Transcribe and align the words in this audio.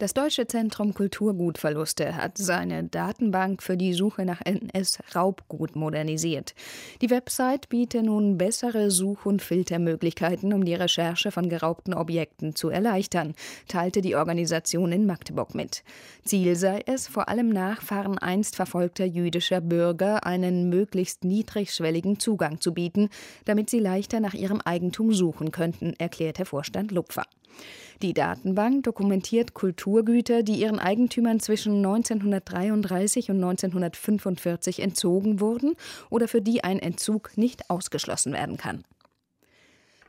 das 0.00 0.14
Deutsche 0.14 0.46
Zentrum 0.46 0.94
Kulturgutverluste 0.94 2.16
hat 2.16 2.38
seine 2.38 2.84
Datenbank 2.84 3.62
für 3.62 3.76
die 3.76 3.92
Suche 3.92 4.24
nach 4.24 4.40
NS-Raubgut 4.40 5.76
modernisiert. 5.76 6.54
Die 7.02 7.10
Website 7.10 7.68
bietet 7.68 8.06
nun 8.06 8.38
bessere 8.38 8.90
Such- 8.90 9.26
und 9.26 9.42
Filtermöglichkeiten, 9.42 10.54
um 10.54 10.64
die 10.64 10.74
Recherche 10.74 11.30
von 11.30 11.50
geraubten 11.50 11.92
Objekten 11.92 12.56
zu 12.56 12.70
erleichtern, 12.70 13.34
teilte 13.68 14.00
die 14.00 14.16
Organisation 14.16 14.90
in 14.90 15.04
Magdeburg 15.04 15.54
mit. 15.54 15.84
Ziel 16.24 16.56
sei 16.56 16.82
es, 16.86 17.06
vor 17.06 17.28
allem 17.28 17.50
Nachfahren 17.50 18.16
einst 18.16 18.56
verfolgter 18.56 19.04
jüdischer 19.04 19.60
Bürger 19.60 20.24
einen 20.24 20.70
möglichst 20.70 21.24
niedrigschwelligen 21.24 22.18
Zugang 22.18 22.58
zu 22.62 22.72
bieten, 22.72 23.10
damit 23.44 23.68
sie 23.68 23.80
leichter 23.80 24.20
nach 24.20 24.34
ihrem 24.34 24.62
Eigentum 24.62 25.12
suchen 25.12 25.52
könnten, 25.52 25.92
erklärte 25.98 26.46
Vorstand 26.46 26.90
Lupfer. 26.90 27.26
Die 28.02 28.14
Datenbank 28.14 28.84
dokumentiert 28.84 29.52
Kulturgüter, 29.52 30.42
die 30.42 30.54
ihren 30.54 30.78
Eigentümern 30.78 31.38
zwischen 31.38 31.76
1933 31.76 33.30
und 33.30 33.36
1945 33.36 34.80
entzogen 34.80 35.38
wurden 35.38 35.74
oder 36.08 36.26
für 36.26 36.40
die 36.40 36.64
ein 36.64 36.78
Entzug 36.78 37.36
nicht 37.36 37.68
ausgeschlossen 37.68 38.32
werden 38.32 38.56
kann. 38.56 38.84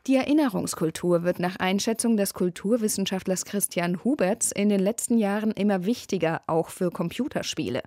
Die 0.08 0.16
Erinnerungskultur 0.16 1.22
wird 1.22 1.38
nach 1.38 1.58
Einschätzung 1.58 2.18
des 2.18 2.34
Kulturwissenschaftlers 2.34 3.46
Christian 3.46 4.04
Huberts 4.04 4.52
in 4.52 4.70
den 4.70 4.80
letzten 4.80 5.20
Jahren 5.20 5.52
immer 5.52 5.86
wichtiger, 5.86 6.42
auch 6.48 6.70
für 6.70 6.90
Computerspiele. 6.90 7.84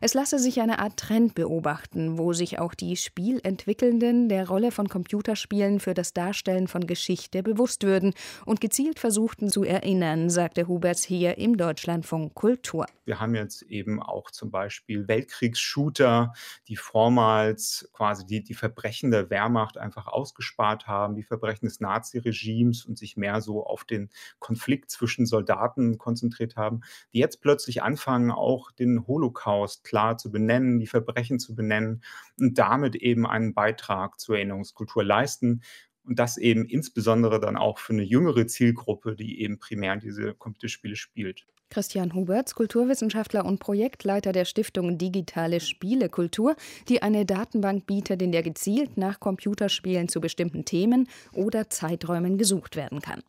Es 0.00 0.14
lasse 0.14 0.38
sich 0.38 0.62
eine 0.62 0.78
Art 0.78 0.96
Trend 0.96 1.34
beobachten, 1.34 2.16
wo 2.16 2.32
sich 2.32 2.58
auch 2.58 2.72
die 2.72 2.96
Spielentwickelnden 2.96 4.30
der 4.30 4.48
Rolle 4.48 4.70
von 4.70 4.88
Computerspielen 4.88 5.78
für 5.78 5.92
das 5.92 6.14
Darstellen 6.14 6.68
von 6.68 6.86
Geschichte 6.86 7.42
bewusst 7.42 7.82
würden 7.82 8.14
und 8.46 8.62
gezielt 8.62 8.98
versuchten 8.98 9.50
zu 9.50 9.62
erinnern, 9.62 10.30
sagte 10.30 10.68
Huberts 10.68 11.04
hier 11.04 11.36
im 11.36 11.58
Deutschlandfunk 11.58 12.32
Kultur. 12.32 12.86
Wir 13.04 13.20
haben 13.20 13.34
jetzt 13.34 13.60
eben 13.62 14.02
auch 14.02 14.30
zum 14.30 14.50
Beispiel 14.50 15.06
Weltkriegsshooter, 15.06 16.32
die 16.66 16.76
vormals 16.76 17.90
quasi 17.92 18.24
die, 18.24 18.42
die 18.42 18.54
Verbrechen 18.54 19.10
der 19.10 19.28
Wehrmacht 19.28 19.76
einfach 19.76 20.06
ausgespart 20.06 20.86
haben, 20.86 21.14
die 21.14 21.22
Verbrechen 21.22 21.57
Anführungszeichen 21.58 21.68
des 21.68 21.80
Naziregimes 21.80 22.84
und 22.84 22.98
sich 22.98 23.16
mehr 23.16 23.40
so 23.40 23.64
auf 23.64 23.84
den 23.84 24.10
Konflikt 24.38 24.90
zwischen 24.90 25.26
Soldaten 25.26 25.98
konzentriert 25.98 26.56
haben, 26.56 26.80
die 27.12 27.18
jetzt 27.18 27.40
plötzlich 27.40 27.82
anfangen, 27.82 28.30
auch 28.30 28.70
den 28.70 29.06
Holocaust 29.06 29.84
klar 29.84 30.16
zu 30.16 30.30
benennen, 30.30 30.78
die 30.78 30.86
Verbrechen 30.86 31.38
zu 31.38 31.54
benennen 31.54 32.02
und 32.38 32.58
damit 32.58 32.96
eben 32.96 33.26
einen 33.26 33.54
Beitrag 33.54 34.20
zur 34.20 34.36
Erinnerungskultur 34.36 35.04
leisten. 35.04 35.62
Und 36.08 36.18
das 36.18 36.38
eben 36.38 36.64
insbesondere 36.64 37.38
dann 37.38 37.58
auch 37.58 37.78
für 37.78 37.92
eine 37.92 38.02
jüngere 38.02 38.46
Zielgruppe, 38.46 39.14
die 39.14 39.42
eben 39.42 39.58
primär 39.58 39.96
diese 39.96 40.32
Computerspiele 40.32 40.96
spielt. 40.96 41.44
Christian 41.68 42.14
Huberts, 42.14 42.54
Kulturwissenschaftler 42.54 43.44
und 43.44 43.58
Projektleiter 43.58 44.32
der 44.32 44.46
Stiftung 44.46 44.96
Digitale 44.96 45.60
Spielekultur, 45.60 46.56
die 46.88 47.02
eine 47.02 47.26
Datenbank 47.26 47.86
bietet, 47.86 48.22
in 48.22 48.32
der 48.32 48.42
gezielt 48.42 48.96
nach 48.96 49.20
Computerspielen 49.20 50.08
zu 50.08 50.22
bestimmten 50.22 50.64
Themen 50.64 51.08
oder 51.34 51.68
Zeiträumen 51.68 52.38
gesucht 52.38 52.74
werden 52.74 53.02
kann. 53.02 53.22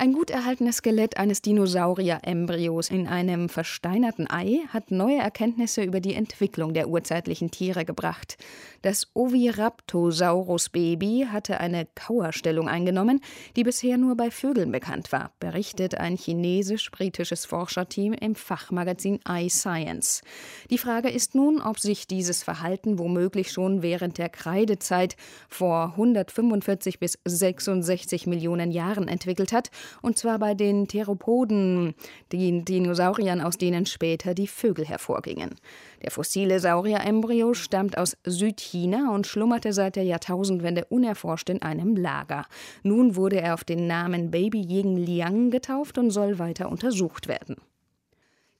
Ein 0.00 0.12
gut 0.12 0.30
erhaltenes 0.30 0.76
Skelett 0.76 1.16
eines 1.16 1.42
Dinosaurier-Embryos 1.42 2.90
in 2.90 3.08
einem 3.08 3.48
versteinerten 3.48 4.30
Ei 4.30 4.60
hat 4.68 4.92
neue 4.92 5.18
Erkenntnisse 5.18 5.82
über 5.82 5.98
die 5.98 6.14
Entwicklung 6.14 6.72
der 6.72 6.88
urzeitlichen 6.88 7.50
Tiere 7.50 7.84
gebracht. 7.84 8.36
Das 8.82 9.08
Oviraptosaurus-Baby 9.14 11.26
hatte 11.32 11.58
eine 11.58 11.88
Kauerstellung 11.96 12.68
eingenommen, 12.68 13.20
die 13.56 13.64
bisher 13.64 13.98
nur 13.98 14.16
bei 14.16 14.30
Vögeln 14.30 14.70
bekannt 14.70 15.10
war, 15.10 15.32
berichtet 15.40 15.96
ein 15.96 16.16
chinesisch-britisches 16.16 17.44
Forscherteam 17.44 18.12
im 18.12 18.36
Fachmagazin 18.36 19.18
iScience. 19.28 20.22
Die 20.70 20.78
Frage 20.78 21.08
ist 21.08 21.34
nun, 21.34 21.60
ob 21.60 21.80
sich 21.80 22.06
dieses 22.06 22.44
Verhalten 22.44 23.00
womöglich 23.00 23.50
schon 23.50 23.82
während 23.82 24.18
der 24.18 24.28
Kreidezeit 24.28 25.16
vor 25.48 25.94
145 25.96 27.00
bis 27.00 27.18
66 27.24 28.28
Millionen 28.28 28.70
Jahren 28.70 29.08
entwickelt 29.08 29.50
hat 29.50 29.72
und 30.02 30.18
zwar 30.18 30.38
bei 30.38 30.54
den 30.54 30.88
Theropoden, 30.88 31.94
den 32.32 32.64
Dinosauriern, 32.64 33.40
aus 33.40 33.58
denen 33.58 33.86
später 33.86 34.34
die 34.34 34.46
Vögel 34.46 34.86
hervorgingen. 34.86 35.54
Der 36.02 36.10
fossile 36.10 36.60
Saurierembryo 36.60 37.54
stammt 37.54 37.98
aus 37.98 38.16
Südchina 38.24 39.12
und 39.14 39.26
schlummerte 39.26 39.72
seit 39.72 39.96
der 39.96 40.04
Jahrtausendwende 40.04 40.84
unerforscht 40.86 41.50
in 41.50 41.62
einem 41.62 41.96
Lager. 41.96 42.46
Nun 42.82 43.16
wurde 43.16 43.40
er 43.40 43.54
auf 43.54 43.64
den 43.64 43.86
Namen 43.86 44.30
Baby 44.30 44.60
Ying 44.60 44.96
Liang 44.96 45.50
getauft 45.50 45.98
und 45.98 46.10
soll 46.10 46.38
weiter 46.38 46.70
untersucht 46.70 47.28
werden. 47.28 47.56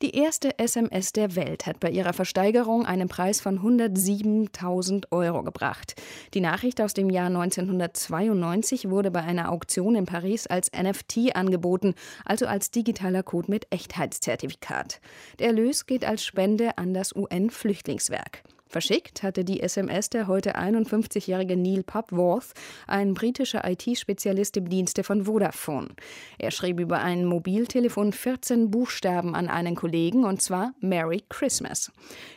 Die 0.01 0.15
erste 0.15 0.57
SMS 0.61 1.13
der 1.13 1.35
Welt 1.35 1.67
hat 1.67 1.81
bei 1.81 1.91
ihrer 1.91 2.13
Versteigerung 2.13 2.87
einen 2.87 3.09
Preis 3.09 3.41
von 3.41 3.59
107.000 3.59 5.07
Euro 5.11 5.43
gebracht. 5.43 5.97
Die 6.35 6.41
Nachricht 6.41 6.81
aus 6.81 6.95
dem 6.95 7.11
Jahr 7.11 7.27
1992 7.27 8.91
wurde 8.91 9.11
bei 9.11 9.25
einer 9.25 9.51
Auktion 9.51 9.97
in 9.97 10.07
Paris 10.07 10.47
als 10.47 10.71
NFT 10.71 11.35
angeboten, 11.35 11.97
also 12.25 12.47
als 12.47 12.71
digitaler 12.71 13.25
Code 13.25 13.51
mit 13.51 13.67
Echtheitszertifikat. 13.71 15.01
Der 15.41 15.49
Erlös 15.49 15.85
geht 15.87 16.05
als 16.05 16.25
Spende 16.25 16.79
an 16.79 16.95
das 16.95 17.13
UN-Flüchtlingswerk. 17.17 18.45
Verschickt 18.69 19.23
hatte 19.23 19.45
die 19.45 19.61
SMS 19.61 20.11
der 20.11 20.27
heute 20.27 20.57
51-jährige 20.59 21.57
Neil 21.57 21.83
Popworth, 21.83 22.53
ein 22.87 23.15
britischer 23.15 23.69
IT-Spezialist 23.69 24.59
im 24.59 24.69
Dienste 24.69 25.05
von 25.05 25.25
Vodafone. 25.25 25.89
Er 26.39 26.51
schrieb 26.51 26.79
über 26.79 27.01
ein 27.01 27.25
Mobiltelefon 27.25 28.13
14 28.13 28.71
Buchstaben 28.71 29.35
an 29.35 29.49
einen 29.49 29.75
Kollegen, 29.75 30.25
und 30.25 30.43
zwar 30.43 30.75
Merry 30.81 31.25
Christmas. 31.31 31.91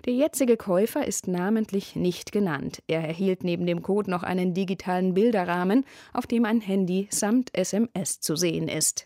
Der 0.05 0.13
jetzige 0.13 0.55
Käufer 0.55 1.05
ist 1.05 1.27
namentlich 1.27 1.97
nicht 1.97 2.31
genannt. 2.31 2.81
Er 2.87 3.01
erhielt 3.01 3.43
neben 3.43 3.65
dem 3.65 3.81
Code 3.81 4.09
noch 4.09 4.23
einen 4.23 4.53
digitalen 4.53 5.13
Bilderrahmen, 5.13 5.83
auf 6.13 6.27
dem 6.27 6.45
ein 6.45 6.61
Handy 6.61 7.09
samt 7.11 7.49
SMS 7.53 8.21
zu 8.21 8.37
sehen 8.37 8.69
ist. 8.69 9.05